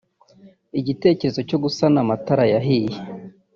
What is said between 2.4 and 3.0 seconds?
yahiye